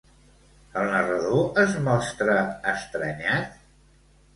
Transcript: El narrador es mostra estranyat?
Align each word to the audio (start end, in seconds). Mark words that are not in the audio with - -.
El 0.83 0.89
narrador 0.93 1.61
es 1.67 1.77
mostra 1.91 2.41
estranyat? 2.77 3.67